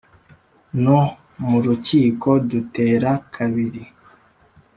no 0.83 0.99
mu 1.47 1.57
rukiko 1.65 2.29
dutera 2.49 3.11
kabiri. 3.35 3.83